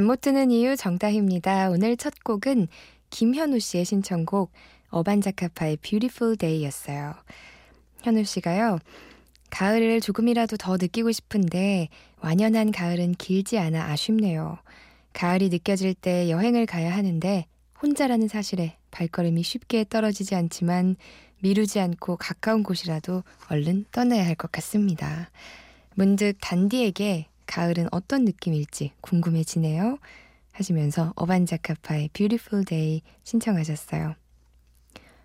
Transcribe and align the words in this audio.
잠 0.00 0.06
못 0.06 0.22
드는 0.22 0.50
이유 0.50 0.76
정다희입니다. 0.76 1.68
오늘 1.68 1.94
첫 1.94 2.24
곡은 2.24 2.68
김현우 3.10 3.58
씨의 3.58 3.84
신청곡 3.84 4.50
어반자카파의 4.88 5.76
Beautiful 5.82 6.38
Day였어요. 6.38 7.12
현우 8.00 8.24
씨가요. 8.24 8.78
가을을 9.50 10.00
조금이라도 10.00 10.56
더 10.56 10.78
느끼고 10.78 11.12
싶은데 11.12 11.88
완연한 12.18 12.72
가을은 12.72 13.12
길지 13.12 13.58
않아 13.58 13.90
아쉽네요. 13.90 14.56
가을이 15.12 15.50
느껴질 15.50 15.92
때 15.92 16.30
여행을 16.30 16.64
가야 16.64 16.96
하는데 16.96 17.44
혼자라는 17.82 18.28
사실에 18.28 18.78
발걸음이 18.92 19.42
쉽게 19.42 19.84
떨어지지 19.90 20.34
않지만 20.34 20.96
미루지 21.40 21.78
않고 21.78 22.16
가까운 22.16 22.62
곳이라도 22.62 23.22
얼른 23.50 23.84
떠나야 23.92 24.24
할 24.24 24.34
것 24.34 24.50
같습니다. 24.50 25.28
문득 25.94 26.38
단디에게 26.40 27.26
가을은 27.50 27.88
어떤 27.90 28.24
느낌일지 28.24 28.92
궁금해지네요. 29.00 29.98
하시면서 30.52 31.12
어반자카파의 31.16 32.10
Beautiful 32.12 32.64
Day 32.64 33.02
신청하셨어요. 33.24 34.14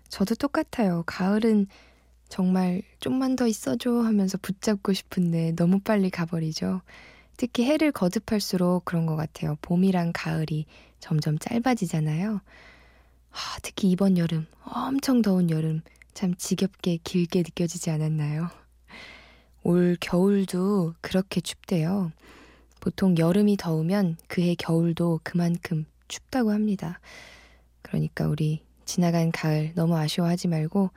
저도 0.08 0.34
똑같아요. 0.34 1.04
가을은 1.06 1.68
정말 2.28 2.82
좀만 2.98 3.36
더 3.36 3.46
있어줘 3.46 4.00
하면서 4.00 4.38
붙잡고 4.38 4.92
싶은데 4.92 5.52
너무 5.54 5.78
빨리 5.78 6.10
가버리죠. 6.10 6.80
특히 7.36 7.64
해를 7.64 7.92
거듭할수록 7.92 8.84
그런 8.84 9.06
것 9.06 9.14
같아요. 9.14 9.56
봄이랑 9.62 10.10
가을이 10.12 10.66
점점 10.98 11.38
짧아지잖아요. 11.38 12.40
아, 13.30 13.58
특히 13.62 13.88
이번 13.90 14.18
여름, 14.18 14.46
엄청 14.64 15.22
더운 15.22 15.50
여름, 15.50 15.82
참 16.12 16.34
지겹게 16.34 16.98
길게 17.04 17.40
느껴지지 17.40 17.90
않았나요? 17.90 18.48
올 19.66 19.96
겨울도 20.00 20.94
그렇게 21.00 21.40
춥대요. 21.40 22.12
보통 22.78 23.18
여름이 23.18 23.56
더우면 23.56 24.16
그해 24.28 24.54
겨울도 24.54 25.18
그만큼 25.24 25.86
춥다고 26.06 26.52
합니다. 26.52 27.00
그러니까 27.82 28.28
우리 28.28 28.62
지나간 28.84 29.32
가을 29.32 29.72
너무 29.74 29.96
아쉬워하지 29.96 30.46
말고 30.46 30.90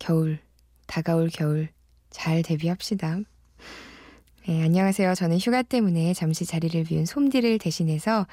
겨울, 0.00 0.40
다가올 0.88 1.30
겨울 1.32 1.68
잘 2.10 2.42
대비합시다. 2.42 3.20
네, 4.48 4.64
안녕하세요. 4.64 5.14
저는 5.14 5.38
휴가 5.38 5.62
때문에 5.62 6.12
잠시 6.12 6.44
자리를 6.44 6.82
비운 6.82 7.06
솜디를 7.06 7.60
대신해서 7.60 8.26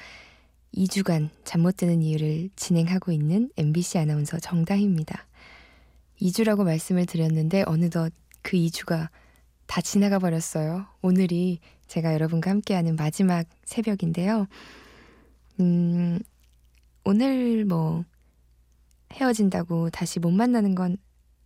2주간 0.74 1.28
잠 1.44 1.60
못 1.60 1.76
드는 1.76 2.02
이유를 2.02 2.50
진행하고 2.56 3.12
있는 3.12 3.50
MBC 3.56 3.98
아나운서 3.98 4.40
정다희입니다. 4.40 5.28
2주라고 6.20 6.64
말씀을 6.64 7.06
드렸는데 7.06 7.62
어느덧 7.68 8.12
그 8.42 8.56
2주가 8.56 9.10
다 9.70 9.80
지나가 9.80 10.18
버렸어요. 10.18 10.84
오늘이 11.00 11.60
제가 11.86 12.12
여러분과 12.12 12.50
함께하는 12.50 12.96
마지막 12.96 13.46
새벽인데요. 13.64 14.48
음, 15.60 16.18
오늘 17.04 17.64
뭐 17.64 18.04
헤어진다고 19.12 19.90
다시 19.90 20.18
못 20.18 20.32
만나는 20.32 20.74
건 20.74 20.96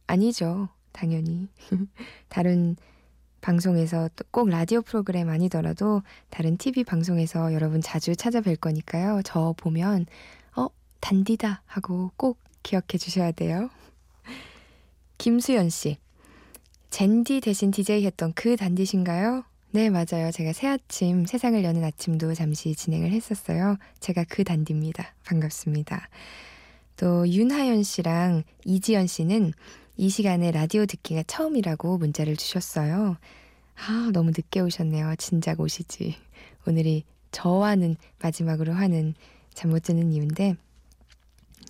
아니죠. 0.06 0.70
당연히. 0.92 1.48
다른 2.30 2.76
방송에서 3.42 4.08
또꼭 4.16 4.48
라디오 4.48 4.80
프로그램 4.80 5.28
아니더라도 5.28 6.02
다른 6.30 6.56
TV 6.56 6.82
방송에서 6.84 7.52
여러분 7.52 7.82
자주 7.82 8.12
찾아뵐 8.12 8.58
거니까요. 8.58 9.20
저 9.22 9.54
보면 9.58 10.06
어, 10.56 10.68
단디다 11.00 11.60
하고 11.66 12.10
꼭 12.16 12.38
기억해 12.62 12.96
주셔야 12.96 13.32
돼요. 13.32 13.68
김수연 15.18 15.68
씨. 15.68 15.98
젠디 16.94 17.40
대신 17.40 17.72
DJ 17.72 18.04
했던 18.04 18.32
그 18.34 18.54
단디신가요? 18.54 19.42
네, 19.72 19.90
맞아요. 19.90 20.30
제가 20.30 20.52
새 20.52 20.68
아침, 20.68 21.26
세상을 21.26 21.64
여는 21.64 21.82
아침도 21.82 22.34
잠시 22.34 22.72
진행을 22.76 23.10
했었어요. 23.10 23.78
제가 23.98 24.24
그 24.28 24.44
단디입니다. 24.44 25.12
반갑습니다. 25.24 26.08
또 26.96 27.28
윤하연 27.28 27.82
씨랑 27.82 28.44
이지연 28.64 29.08
씨는 29.08 29.54
이 29.96 30.08
시간에 30.08 30.52
라디오 30.52 30.86
듣기가 30.86 31.24
처음이라고 31.26 31.98
문자를 31.98 32.36
주셨어요. 32.36 33.16
아, 33.74 34.10
너무 34.12 34.30
늦게 34.30 34.60
오셨네요. 34.60 35.16
진작 35.16 35.58
오시지. 35.58 36.14
오늘이 36.64 37.02
저와는 37.32 37.96
마지막으로 38.22 38.72
하는 38.72 39.14
잠 39.52 39.72
못 39.72 39.82
드는 39.82 40.12
이유인데 40.12 40.54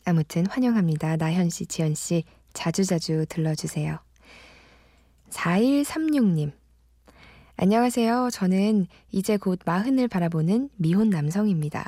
아무튼 0.04 0.44
환영합니다. 0.44 1.16
나현 1.16 1.48
씨, 1.48 1.64
지연 1.64 1.94
씨 1.94 2.24
자주자주 2.52 3.24
들러주세요. 3.30 4.03
4136님. 5.34 6.52
안녕하세요. 7.56 8.30
저는 8.32 8.86
이제 9.10 9.36
곧 9.36 9.58
마흔을 9.64 10.08
바라보는 10.08 10.70
미혼 10.76 11.10
남성입니다. 11.10 11.84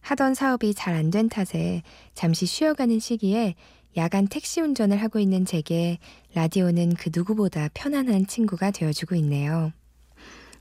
하던 0.00 0.34
사업이 0.34 0.74
잘 0.74 0.94
안 0.94 1.10
된 1.10 1.28
탓에 1.28 1.82
잠시 2.12 2.44
쉬어가는 2.46 2.98
시기에 2.98 3.54
야간 3.96 4.26
택시 4.26 4.60
운전을 4.60 4.98
하고 4.98 5.18
있는 5.18 5.44
제게 5.46 5.98
라디오는 6.34 6.94
그 6.94 7.10
누구보다 7.14 7.68
편안한 7.74 8.26
친구가 8.26 8.70
되어주고 8.70 9.14
있네요. 9.16 9.72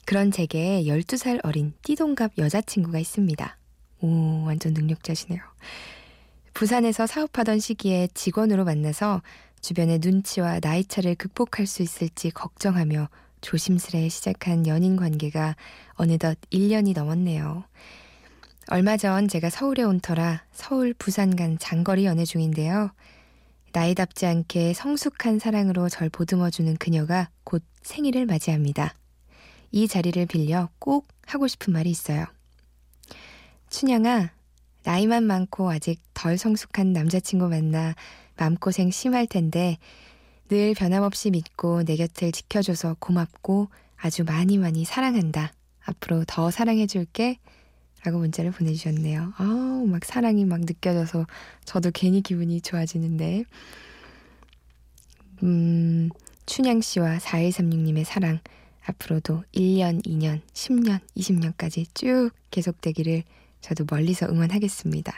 그런 0.05 0.31
제게 0.31 0.83
12살 0.83 1.41
어린 1.43 1.73
띠동갑 1.83 2.33
여자친구가 2.37 2.99
있습니다. 2.99 3.57
오, 4.01 4.43
완전 4.45 4.73
능력자시네요. 4.73 5.41
부산에서 6.53 7.05
사업하던 7.07 7.59
시기에 7.59 8.07
직원으로 8.13 8.63
만나서 8.65 9.21
주변의 9.63 9.99
눈치와 9.99 10.59
나이 10.59 10.83
차를 10.83 11.15
극복할 11.15 11.65
수 11.67 11.83
있을지 11.83 12.31
걱정하며 12.31 13.07
조심스레 13.39 14.09
시작한 14.09 14.67
연인 14.67 14.97
관계가 14.97 15.55
어느덧 15.93 16.37
1년이 16.51 16.93
넘었네요. 16.93 17.63
얼마 18.67 18.97
전 18.97 19.29
제가 19.29 19.49
서울에 19.49 19.83
온 19.83 20.01
터라 20.01 20.43
서울 20.51 20.93
부산 20.93 21.37
간 21.37 21.57
장거리 21.57 22.05
연애 22.05 22.25
중인데요. 22.25 22.91
나이답지 23.71 24.25
않게 24.25 24.73
성숙한 24.73 25.39
사랑으로 25.39 25.87
절 25.87 26.09
보듬어주는 26.09 26.75
그녀가 26.75 27.29
곧 27.45 27.63
생일을 27.83 28.25
맞이합니다. 28.25 28.93
이 29.71 29.87
자리를 29.87 30.25
빌려 30.25 30.69
꼭 30.77 31.07
하고 31.25 31.47
싶은 31.47 31.71
말이 31.71 31.89
있어요. 31.89 32.25
춘향아, 33.69 34.31
나이만 34.83 35.23
많고 35.23 35.71
아직 35.71 36.01
덜 36.13 36.37
성숙한 36.37 36.91
남자친구 36.91 37.47
만나 37.47 37.95
마음고생 38.43 38.91
심할 38.91 39.25
텐데 39.25 39.77
늘 40.49 40.73
변함없이 40.73 41.31
믿고 41.31 41.83
내 41.83 41.95
곁을 41.95 42.33
지켜줘서 42.33 42.97
고맙고 42.99 43.69
아주 43.95 44.25
많이 44.25 44.57
많이 44.57 44.83
사랑한다. 44.83 45.53
앞으로 45.85 46.25
더 46.27 46.51
사랑해줄게. 46.51 47.39
라고 48.03 48.17
문자를 48.17 48.51
보내주셨네요. 48.51 49.31
아우, 49.37 49.87
막 49.87 50.03
사랑이 50.03 50.43
막 50.43 50.59
느껴져서 50.59 51.25
저도 51.63 51.91
괜히 51.93 52.21
기분이 52.21 52.59
좋아지는데. 52.59 53.45
음, 55.43 56.09
춘향 56.45 56.81
씨와 56.81 57.19
4136님의 57.19 58.03
사랑. 58.03 58.39
앞으로도 58.85 59.43
1년, 59.53 60.05
2년, 60.05 60.41
10년, 60.53 60.99
20년까지 61.15 61.85
쭉 61.93 62.31
계속되기를 62.51 63.23
저도 63.61 63.85
멀리서 63.89 64.27
응원하겠습니다. 64.27 65.17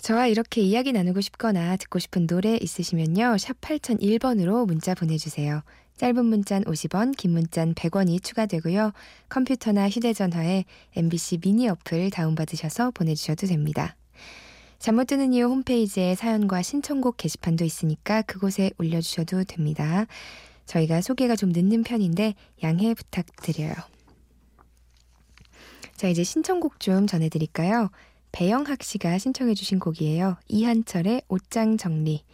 저와 0.00 0.26
이렇게 0.28 0.60
이야기 0.60 0.92
나누고 0.92 1.20
싶거나 1.20 1.76
듣고 1.76 1.98
싶은 1.98 2.26
노래 2.26 2.56
있으시면요. 2.60 3.36
샵 3.38 3.60
8001번으로 3.60 4.66
문자 4.66 4.94
보내주세요. 4.94 5.62
짧은 5.96 6.24
문자는 6.24 6.64
50원, 6.64 7.16
긴 7.16 7.32
문자는 7.32 7.74
100원이 7.74 8.22
추가되고요. 8.22 8.92
컴퓨터나 9.28 9.88
휴대전화에 9.88 10.64
MBC 10.94 11.38
미니 11.38 11.68
어플 11.68 12.10
다운받으셔서 12.10 12.92
보내주셔도 12.92 13.48
됩니다. 13.48 13.96
잠 14.78 14.94
못 14.94 15.08
드는 15.08 15.32
이유 15.32 15.46
홈페이지에 15.46 16.14
사연과 16.14 16.62
신청곡 16.62 17.16
게시판도 17.16 17.64
있으니까 17.64 18.22
그곳에 18.22 18.70
올려주셔도 18.78 19.42
됩니다. 19.42 20.06
저희가 20.66 21.00
소개가 21.00 21.34
좀 21.34 21.50
늦는 21.50 21.82
편인데 21.82 22.34
양해 22.62 22.94
부탁드려요. 22.94 23.74
자, 25.96 26.06
이제 26.06 26.22
신청곡 26.22 26.78
좀 26.78 27.08
전해드릴까요? 27.08 27.90
배영학 28.32 28.82
씨가 28.82 29.18
신청해 29.18 29.54
주신 29.54 29.78
곡이에요. 29.78 30.36
이한철의 30.48 31.22
옷장 31.28 31.76
정리. 31.76 32.24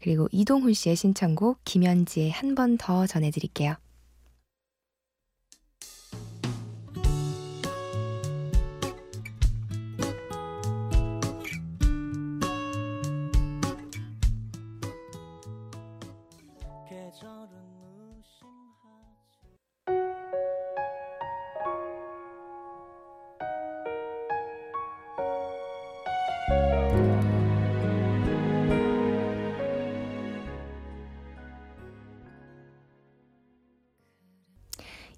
그리고 0.00 0.28
이동훈 0.30 0.74
씨의 0.74 0.96
신청곡 0.96 1.60
김현지의 1.64 2.30
한 2.30 2.54
번 2.54 2.76
더 2.78 3.06
전해드릴게요. 3.06 3.74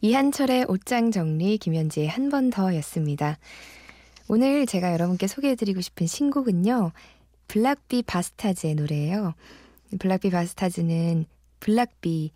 이한철의 0.03 0.65
옷장 0.69 1.11
정리 1.11 1.59
김현지의 1.59 2.09
한 2.09 2.31
번 2.31 2.49
더였습니다. 2.51 3.39
오늘 4.29 4.65
제가 4.65 4.93
여러분께 4.93 5.27
소개해드리고 5.27 5.81
싶은 5.81 6.07
신곡은요. 6.07 6.93
블락비 7.49 8.03
바스타즈의 8.03 8.77
노래예요. 8.77 9.35
블락비 9.99 10.31
바스타즈는 10.31 11.27
블락비의 11.59 12.31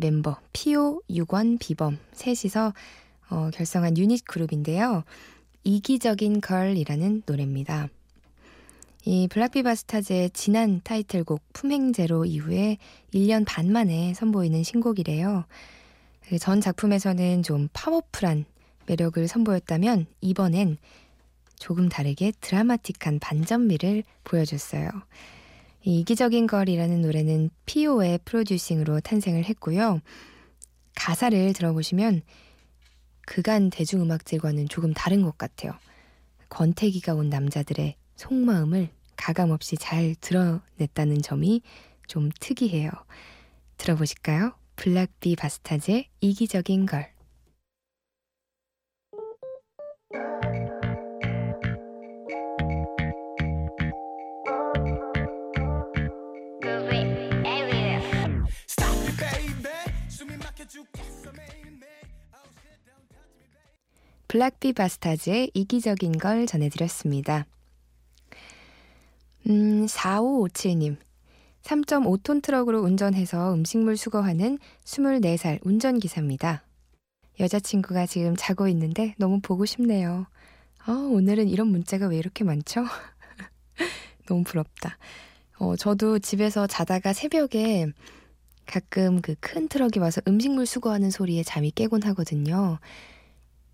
멤버 0.00 0.38
피오, 0.52 1.02
유권, 1.10 1.58
비범 1.58 1.98
셋이서 2.12 2.72
어, 3.30 3.50
결성한 3.52 3.98
유닛 3.98 4.24
그룹인데요. 4.24 5.04
이기적인 5.64 6.40
걸이라는 6.40 7.24
노래입니다. 7.26 7.88
이 9.04 9.28
블락비 9.28 9.62
바스타즈의 9.62 10.30
지난 10.30 10.80
타이틀곡 10.84 11.42
품행제로 11.52 12.24
이후에 12.24 12.78
1년 13.12 13.44
반 13.46 13.72
만에 13.72 14.14
선보이는 14.14 14.62
신곡이래요. 14.62 15.44
그전 16.28 16.60
작품에서는 16.60 17.42
좀 17.42 17.68
파워풀한 17.72 18.44
매력을 18.86 19.26
선보였다면 19.26 20.04
이번엔 20.20 20.76
조금 21.56 21.88
다르게 21.88 22.32
드라마틱한 22.42 23.18
반전미를 23.18 24.04
보여줬어요. 24.24 24.90
이 25.84 26.00
이기적인 26.00 26.46
걸이라는 26.46 27.00
노래는 27.00 27.48
피오의 27.64 28.20
프로듀싱으로 28.26 29.00
탄생을 29.00 29.44
했고요. 29.44 30.02
가사를 30.96 31.54
들어보시면 31.54 32.20
그간 33.22 33.70
대중음악들과는 33.70 34.68
조금 34.68 34.92
다른 34.92 35.22
것 35.22 35.38
같아요. 35.38 35.72
권태기가 36.50 37.14
온 37.14 37.30
남자들의 37.30 37.96
속마음을 38.16 38.90
가감없이 39.16 39.76
잘 39.76 40.14
드러냈다는 40.20 41.22
점이 41.22 41.62
좀 42.06 42.30
특이해요. 42.38 42.90
들어보실까요? 43.78 44.52
블락비 44.78 45.34
바스타즈의 45.34 46.08
이기적인 46.20 46.86
걸. 46.86 47.12
블락비 64.28 64.74
바스타즈의 64.74 65.50
이기적인 65.54 66.12
걸 66.18 66.46
전해드렸습니다. 66.46 67.46
음, 69.48 69.86
4557님. 69.86 71.07
3.5톤 71.68 72.42
트럭으로 72.42 72.80
운전해서 72.80 73.52
음식물 73.52 73.98
수거하는 73.98 74.58
24살 74.84 75.58
운전기사입니다. 75.64 76.62
여자친구가 77.40 78.06
지금 78.06 78.34
자고 78.36 78.68
있는데 78.68 79.14
너무 79.18 79.40
보고 79.42 79.66
싶네요. 79.66 80.26
아, 80.86 80.92
오늘은 80.92 81.48
이런 81.48 81.68
문자가 81.68 82.06
왜 82.06 82.16
이렇게 82.16 82.42
많죠? 82.42 82.84
너무 84.26 84.44
부럽다. 84.44 84.96
어, 85.58 85.76
저도 85.76 86.18
집에서 86.20 86.66
자다가 86.66 87.12
새벽에 87.12 87.86
가끔 88.64 89.20
그 89.20 89.34
큰 89.38 89.68
트럭이 89.68 89.98
와서 89.98 90.22
음식물 90.26 90.64
수거하는 90.64 91.10
소리에 91.10 91.42
잠이 91.42 91.70
깨곤 91.72 92.02
하거든요. 92.04 92.78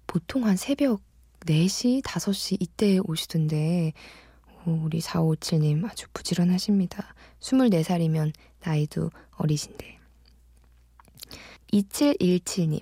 보통 0.08 0.46
한 0.46 0.56
새벽 0.56 1.00
4시, 1.46 2.02
5시 2.02 2.56
이때 2.58 2.98
오시던데, 3.04 3.92
오, 3.92 4.23
우리 4.66 5.00
4557님 5.00 5.84
아주 5.88 6.06
부지런하십니다. 6.12 7.14
24살이면 7.40 8.32
나이도 8.64 9.10
어리신데. 9.32 9.98
2717님, 11.72 12.80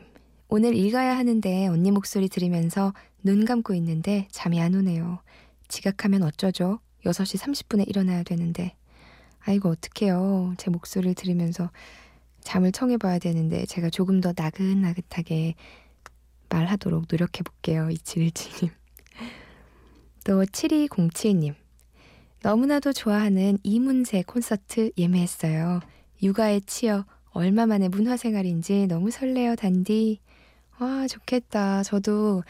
오늘 0.48 0.76
읽어야 0.76 1.16
하는데 1.16 1.66
언니 1.66 1.90
목소리 1.90 2.28
들으면서 2.28 2.92
눈 3.22 3.44
감고 3.44 3.74
있는데 3.74 4.28
잠이 4.30 4.60
안 4.60 4.74
오네요. 4.74 5.20
지각하면 5.68 6.22
어쩌죠? 6.22 6.78
6시 7.04 7.38
30분에 7.38 7.88
일어나야 7.88 8.22
되는데. 8.22 8.76
아이고, 9.40 9.70
어떡해요. 9.70 10.54
제 10.58 10.70
목소리를 10.70 11.14
들으면서 11.14 11.70
잠을 12.42 12.70
청해봐야 12.70 13.18
되는데 13.18 13.66
제가 13.66 13.90
조금 13.90 14.20
더 14.20 14.32
나긋나긋하게 14.36 15.54
말하도록 16.48 17.06
노력해볼게요. 17.10 17.88
2717님. 17.88 18.70
또 20.24 20.44
7207님. 20.44 21.54
너무나도 22.42 22.92
좋아하는 22.92 23.56
이문세 23.62 24.24
콘서트 24.26 24.90
예매했어요. 24.98 25.78
육아에 26.24 26.58
치여 26.66 27.04
얼마 27.30 27.66
만에 27.66 27.86
문화 27.88 28.16
생활인지 28.16 28.88
너무 28.88 29.12
설레요, 29.12 29.54
단디. 29.54 30.18
와, 30.80 31.06
좋겠다. 31.06 31.84
저도 31.84 32.42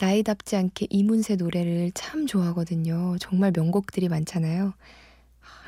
나이답지 0.00 0.56
않게 0.56 0.86
이문세 0.88 1.36
노래를 1.36 1.92
참 1.92 2.26
좋아하거든요. 2.26 3.16
정말 3.20 3.52
명곡들이 3.54 4.08
많잖아요. 4.08 4.72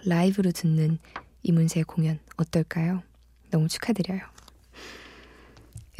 라이브로 0.06 0.50
듣는 0.50 0.98
이문세 1.42 1.82
공연 1.82 2.18
어떨까요? 2.38 3.02
너무 3.50 3.68
축하드려요. 3.68 4.20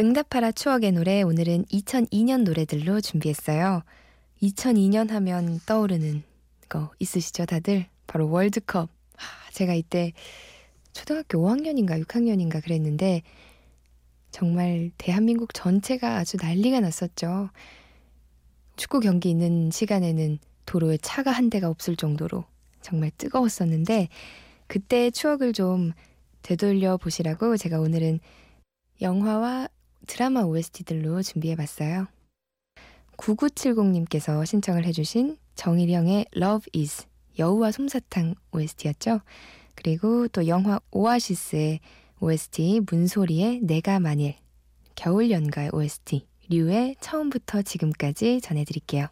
응답하라 0.01 0.53
추억의 0.53 0.93
노래 0.93 1.21
오늘은 1.21 1.67
2002년 1.67 2.45
노래들로 2.45 3.03
준비했어요. 3.03 3.83
2002년 4.43 5.11
하면 5.11 5.61
떠오르는 5.67 6.23
거 6.69 6.91
있으시죠 6.99 7.47
다들? 7.47 7.87
바로 8.07 8.31
월드컵. 8.31 8.89
하, 9.17 9.51
제가 9.53 9.75
이때 9.75 10.13
초등학교 10.93 11.39
5학년인가 11.39 12.03
6학년인가 12.05 12.63
그랬는데 12.63 13.23
정말 14.31 14.91
대한민국 14.99 15.55
전체가 15.55 16.17
아주 16.17 16.37
난리가 16.41 16.81
났었죠. 16.81 17.51
축구 18.77 19.01
경기 19.01 19.31
있는 19.31 19.71
시간에는 19.71 20.39
도로에 20.67 20.99
차가 20.99 21.33
한 21.33 21.51
대가 21.51 21.69
없을 21.69 21.97
정도로 21.97 22.45
정말 22.81 23.11
뜨거웠었는데 23.17 24.09
그때의 24.67 25.13
추억을 25.13 25.53
좀 25.53 25.93
되돌려 26.43 26.97
보시라고 26.97 27.57
제가 27.57 27.81
오늘은 27.81 28.21
영화와 29.01 29.69
드라마 30.07 30.43
OST들로 30.43 31.23
준비해 31.23 31.57
봤어요. 31.57 32.07
9970님께서 33.19 34.47
신청을 34.47 34.87
해주신 34.87 35.37
정일영의 35.55 36.27
Love 36.37 36.81
is 36.81 37.07
여우와 37.39 37.73
솜사탕 37.73 38.35
OST였죠. 38.53 39.21
그리고 39.75 40.27
또 40.29 40.47
영화 40.49 40.81
오아시스의 40.91 41.81
OST 42.21 42.81
문소리의 42.91 43.61
내가 43.63 44.01
만일 44.01 44.35
겨울 44.95 45.31
연가의 45.31 45.71
OST 45.73 46.27
류의 46.49 46.97
처음부터 47.01 47.63
지금까지 47.63 48.41
전해드릴게요. 48.41 49.09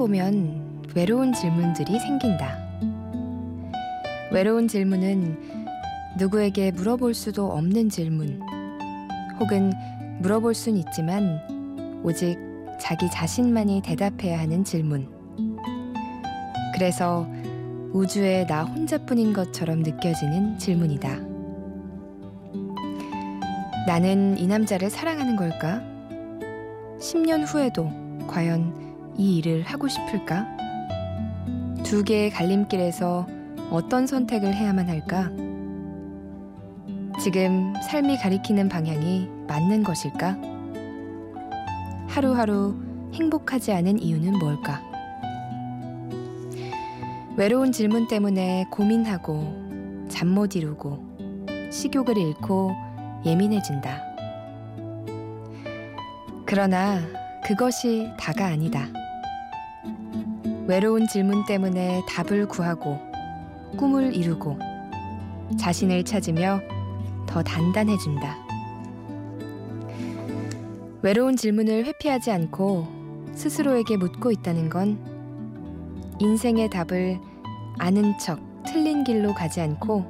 보면 0.00 0.88
외로운 0.96 1.34
질문들이 1.34 1.98
생긴다. 1.98 2.56
외로운 4.32 4.66
질문은 4.66 5.36
누구에게 6.16 6.70
물어볼 6.70 7.12
수도 7.12 7.52
없는 7.52 7.90
질문, 7.90 8.40
혹은 9.38 9.70
물어볼 10.20 10.54
순 10.54 10.78
있지만 10.78 12.00
오직 12.02 12.38
자기 12.80 13.10
자신만이 13.10 13.82
대답해야 13.82 14.38
하는 14.38 14.64
질문. 14.64 15.06
그래서 16.72 17.28
우주에 17.92 18.46
나 18.46 18.64
혼자뿐인 18.64 19.34
것처럼 19.34 19.80
느껴지는 19.80 20.56
질문이다. 20.56 21.18
나는 23.86 24.38
이 24.38 24.46
남자를 24.46 24.88
사랑하는 24.88 25.36
걸까? 25.36 25.82
10년 26.98 27.44
후에도 27.46 27.90
과연 28.26 28.89
이 29.20 29.36
일을 29.36 29.62
하고 29.64 29.86
싶을까? 29.86 30.46
두 31.84 32.02
개의 32.04 32.30
갈림길에서 32.30 33.26
어떤 33.70 34.06
선택을 34.06 34.54
해야만 34.54 34.88
할까? 34.88 35.30
지금 37.22 37.74
삶이 37.90 38.16
가리키는 38.16 38.70
방향이 38.70 39.28
맞는 39.46 39.82
것일까? 39.84 40.38
하루하루 42.08 42.74
행복하지 43.12 43.72
않은 43.72 43.98
이유는 43.98 44.38
뭘까? 44.38 44.80
외로운 47.36 47.72
질문 47.72 48.08
때문에 48.08 48.64
고민하고 48.70 50.06
잠 50.08 50.28
못 50.28 50.56
이루고 50.56 51.46
식욕을 51.70 52.16
잃고 52.16 52.72
예민해진다. 53.26 54.02
그러나 56.46 57.00
그것이 57.44 58.08
다가 58.18 58.46
아니다. 58.46 58.88
외로운 60.70 61.08
질문 61.08 61.44
때문에 61.46 62.04
답을 62.08 62.46
구하고 62.46 62.96
꿈을 63.76 64.14
이루고 64.14 64.56
자신을 65.58 66.04
찾으며 66.04 66.60
더 67.26 67.42
단단해진다. 67.42 68.36
외로운 71.02 71.34
질문을 71.34 71.86
회피하지 71.86 72.30
않고 72.30 72.86
스스로에게 73.34 73.96
묻고 73.96 74.30
있다는 74.30 74.68
건 74.68 74.96
인생의 76.20 76.70
답을 76.70 77.18
아는 77.80 78.16
척 78.18 78.38
틀린 78.64 79.02
길로 79.02 79.34
가지 79.34 79.60
않고 79.60 80.08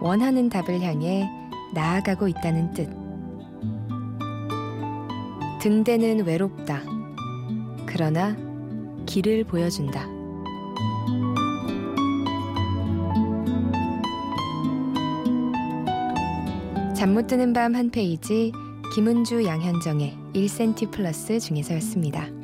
원하는 0.00 0.48
답을 0.48 0.80
향해 0.80 1.30
나아가고 1.74 2.26
있다는 2.26 2.72
뜻. 2.74 2.90
등대는 5.60 6.26
외롭다. 6.26 6.80
그러나 7.86 8.49
길을 9.10 9.42
보여준다. 9.42 10.06
잠 16.94 17.12
못 17.14 17.26
드는 17.26 17.52
밤 17.52 17.74
한 17.74 17.90
페이지 17.90 18.52
김은주 18.94 19.44
양현정의 19.44 20.16
1cm 20.34 20.90
플러스 20.92 21.40
중에서였습니다. 21.40 22.39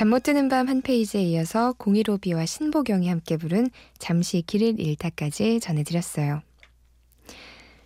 잠 0.00 0.08
못 0.08 0.22
드는 0.22 0.48
밤 0.48 0.66
한 0.66 0.80
페이지에 0.80 1.20
이어서 1.24 1.74
015B와 1.74 2.46
신보경이 2.46 3.06
함께 3.10 3.36
부른 3.36 3.68
잠시 3.98 4.40
길을 4.40 4.80
잃다까지 4.80 5.60
전해드렸어요. 5.60 6.40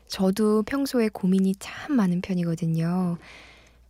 저도 0.07 0.63
평소에 0.63 1.09
고민이 1.09 1.57
참 1.59 1.97
많은 1.97 2.21
편이거든요. 2.21 3.19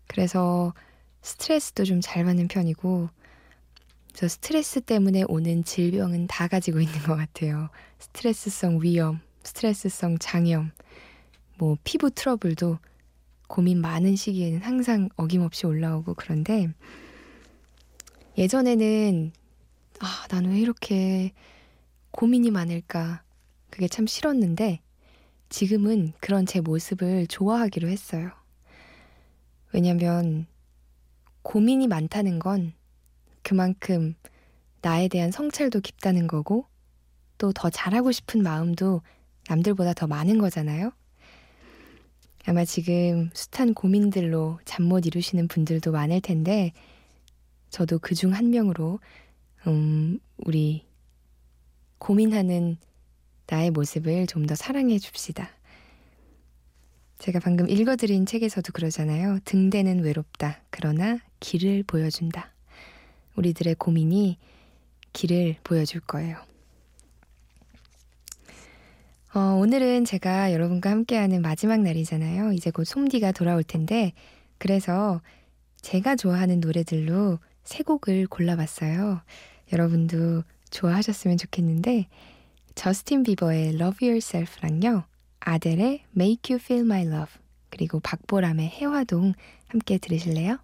그래서 0.07 0.73
스트레스도 1.21 1.85
좀 1.85 2.01
잘 2.01 2.25
받는 2.25 2.49
편이고, 2.49 3.11
저 4.15 4.27
스트레스 4.27 4.81
때문에 4.81 5.25
오는 5.29 5.63
질병은 5.63 6.27
다 6.27 6.49
가지고 6.49 6.81
있는 6.81 6.99
것 7.01 7.17
같아요. 7.17 7.69
스트레스성 7.99 8.81
위염, 8.83 9.21
스트레스성 9.43 10.17
장염, 10.19 10.71
뭐 11.59 11.77
피부 11.85 12.11
트러블도 12.11 12.79
고민 13.49 13.83
많은 13.83 14.17
시기에는 14.17 14.63
항상 14.63 15.11
어김없이 15.17 15.67
올라오고 15.67 16.15
그런데, 16.15 16.71
예전에는 18.37 19.33
아, 20.01 20.27
나는 20.31 20.51
왜 20.51 20.59
이렇게 20.61 21.33
고민이 22.11 22.51
많을까? 22.51 23.23
그게 23.71 23.89
참 23.89 24.07
싫었는데 24.07 24.81
지금은 25.49 26.13
그런 26.21 26.47
제 26.47 26.61
모습을 26.61 27.27
좋아하기로 27.27 27.89
했어요. 27.89 28.31
왜냐면 29.73 30.47
고민이 31.43 31.89
많다는 31.89 32.39
건 32.39 32.73
그만큼 33.43 34.15
나에 34.83 35.09
대한 35.09 35.31
성찰도 35.31 35.81
깊다는 35.81 36.27
거고 36.27 36.67
또 37.39 37.53
더 37.53 37.69
잘하고 37.71 38.13
싶은 38.13 38.43
마음도 38.43 39.03
남들보다 39.49 39.93
더 39.95 40.07
많은 40.07 40.39
거잖아요. 40.39 40.93
아마 42.47 42.65
지금 42.65 43.31
숱한 43.35 43.75
고민들로 43.75 44.59
잠 44.65 44.85
못 44.85 45.07
이루시는 45.07 45.49
분들도 45.49 45.93
많을 45.93 46.21
텐데 46.21 46.73
저도 47.75 47.99
그 47.99 48.15
중 48.15 48.33
한 48.33 48.51
명으로 48.51 49.01
음, 49.67 50.21
우리 50.47 50.87
고민하는 51.99 52.77
나의 53.49 53.73
모습을 53.73 54.29
좀 54.29 54.47
더 54.47 54.55
사랑해 54.55 54.97
줍시다. 55.01 55.51
제가 57.19 57.41
방금 57.41 57.69
읽어드린 57.69 58.27
책에서도 58.27 58.71
그러잖아요. 58.73 59.41
등대는 59.45 60.05
외롭다. 60.05 60.63
그러나 60.71 61.19
길을 61.41 61.83
보여준다. 61.83 62.53
우리들의 63.35 63.75
고민이 63.75 64.39
길을 65.13 65.57
보여줄 65.65 66.01
거예요. 66.03 66.37
어, 69.35 69.41
오늘은 69.59 70.05
제가 70.05 70.53
여러분과 70.53 70.91
함께하는 70.93 71.43
마지막 71.43 71.81
날이잖아요. 71.81 72.53
이제 72.53 72.71
곧 72.71 72.85
솜디가 72.85 73.33
돌아올 73.33 73.65
텐데, 73.65 74.13
그래서 74.59 75.21
제가 75.83 76.15
좋아하는 76.15 76.61
노래들로 76.61 77.41
세 77.65 77.83
곡을 77.83 78.27
골라봤어요. 78.27 79.23
여러분도 79.73 80.45
좋아하셨으면 80.71 81.37
좋겠는데 81.39 82.09
저스틴 82.75 83.23
비버의 83.23 83.75
Love 83.75 84.07
Yourself랑요. 84.07 85.05
아델의 85.41 86.05
Make 86.17 86.55
You 86.55 86.61
Feel 86.63 86.85
My 86.85 87.03
Love 87.03 87.33
그리고 87.71 88.01
박보람의 88.01 88.69
해화동 88.69 89.35
함께 89.69 89.99
들으실래요? 89.99 90.59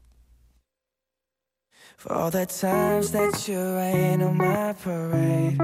For 1.99 2.17
all 2.17 2.31
the 2.31 2.47
times 2.47 3.13
that 3.13 3.51
you 3.51 3.61
rain 3.75 4.23
on 4.23 4.37
my 4.37 4.73
parade 4.73 5.59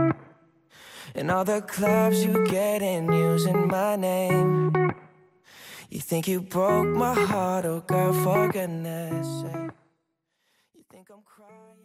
And 1.15 1.31
all 1.31 1.45
the 1.45 1.63
clubs 1.63 2.23
you 2.23 2.45
get 2.45 2.83
in 2.83 3.11
using 3.11 3.67
my 3.69 3.97
name 3.97 4.73
You 5.89 6.01
think 6.01 6.29
you 6.29 6.43
broke 6.43 6.89
my 6.89 7.15
heart, 7.15 7.65
oh 7.65 7.81
girl, 7.87 8.13
for 8.13 8.49
goodness 8.51 9.27
sake 9.43 9.86
cry. 11.37 11.76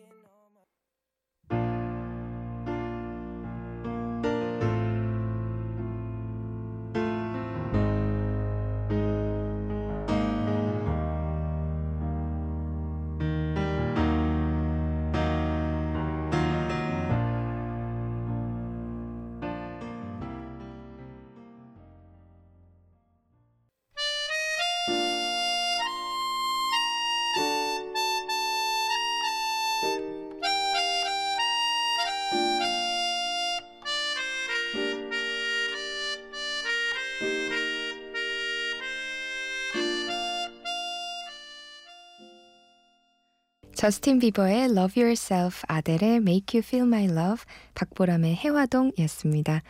저스틴 43.82 44.20
비버의 44.20 44.66
Love 44.66 45.02
Yourself, 45.02 45.64
아델의 45.68 46.18
Make 46.18 46.60
You 46.60 46.64
Feel 46.64 46.86
My 46.88 47.06
Love, 47.06 47.44
박보람의 47.74 48.36
해화동이었습니다. 48.36 49.64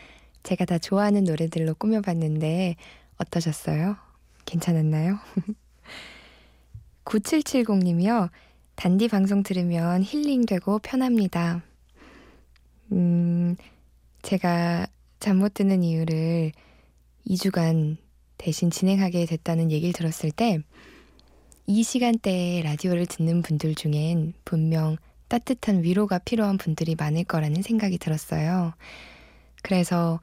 제가 0.43 0.65
다 0.65 0.77
좋아하는 0.77 1.23
노래들로 1.23 1.75
꾸며봤는데 1.75 2.75
어떠셨어요? 3.15 3.95
괜찮았나요? 4.43 5.17
9770님이요. 7.05 8.29
단디 8.75 9.07
방송 9.07 9.43
들으면 9.43 10.03
힐링되고 10.03 10.79
편합니다. 10.79 11.63
음, 12.91 13.55
제가 14.23 14.87
잠 15.21 15.37
못 15.37 15.53
드는 15.53 15.83
이유를 15.85 16.51
2주간 17.27 17.95
대신 18.37 18.71
진행하게 18.71 19.25
됐다는 19.25 19.71
얘기를 19.71 19.93
들었을 19.93 20.31
때 20.31 20.59
이 21.67 21.83
시간대에 21.83 22.61
라디오를 22.63 23.05
듣는 23.05 23.41
분들 23.41 23.75
중엔 23.75 24.33
분명 24.45 24.97
따뜻한 25.27 25.83
위로가 25.83 26.19
필요한 26.19 26.57
분들이 26.57 26.95
많을 26.95 27.23
거라는 27.23 27.61
생각이 27.61 27.97
들었어요. 27.97 28.73
그래서 29.63 30.19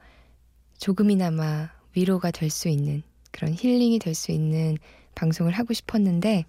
조금이나마 0.79 1.71
위로가 1.97 2.31
될 2.31 2.51
수 2.51 2.69
있는 2.69 3.03
그런 3.31 3.55
힐링이 3.55 3.99
될 3.99 4.15
수 4.15 4.33
있는 4.33 4.77
방송을 5.15 5.53
하고 5.53 5.73
싶었는데 5.73 6.45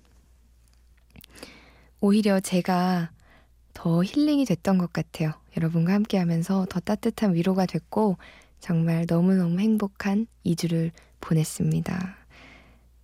오히려 2.01 2.39
제가 2.39 3.11
더 3.73 4.03
힐링이 4.03 4.45
됐던 4.45 4.77
것 4.77 4.91
같아요. 4.91 5.33
여러분과 5.57 5.93
함께 5.93 6.17
하면서 6.17 6.65
더 6.69 6.79
따뜻한 6.79 7.33
위로가 7.35 7.65
됐고 7.65 8.17
정말 8.59 9.05
너무너무 9.07 9.59
행복한 9.59 10.27
2주를 10.45 10.91
보냈습니다. 11.21 12.18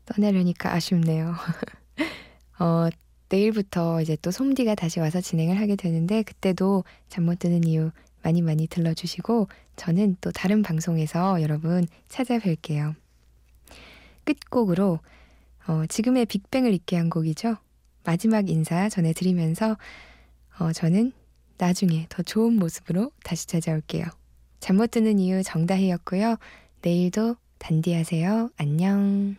떠나려니까 0.05 0.73
아쉽네요. 0.73 1.35
어, 2.59 2.89
내일부터 3.29 4.01
이제 4.01 4.17
또 4.21 4.31
솜디가 4.31 4.75
다시 4.75 4.99
와서 4.99 5.19
진행을 5.21 5.59
하게 5.59 5.75
되는데 5.75 6.23
그때도 6.23 6.83
잠 7.09 7.25
못 7.25 7.39
드는 7.39 7.63
이유 7.65 7.91
많이 8.23 8.41
많이 8.41 8.67
들러주시고 8.67 9.47
저는 9.75 10.17
또 10.21 10.31
다른 10.31 10.61
방송에서 10.63 11.41
여러분 11.41 11.85
찾아뵐게요. 12.09 12.95
끝곡으로 14.23 14.99
어, 15.67 15.85
지금의 15.87 16.25
빅뱅을 16.27 16.73
잊게 16.73 16.97
한 16.97 17.09
곡이죠. 17.09 17.57
마지막 18.03 18.49
인사 18.49 18.87
전해드리면서 18.89 19.77
어, 20.59 20.71
저는 20.71 21.11
나중에 21.57 22.05
더 22.09 22.21
좋은 22.23 22.53
모습으로 22.57 23.11
다시 23.23 23.47
찾아올게요. 23.47 24.05
잠 24.59 24.77
못 24.77 24.91
드는 24.91 25.19
이유 25.19 25.43
정다희였고요. 25.43 26.37
내일도 26.81 27.35
단디하세요. 27.59 28.49
안녕. 28.57 29.35